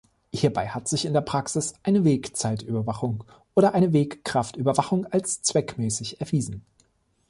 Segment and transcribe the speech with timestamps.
[0.33, 6.65] Hierbei hat sich in der Praxis eine Weg-Zeit-Überwachung oder eine Weg-Kraft-Überwachung als zweckmäßig erwiesen.